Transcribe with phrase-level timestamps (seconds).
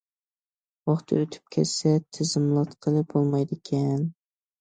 [0.91, 4.01] ۋاقتى ئۆتۈپ كەتسە تىزىملاتقىلى بولمايدىكەن.